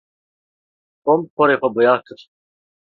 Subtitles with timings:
[1.03, 2.19] Tom porê xwe boyax kir.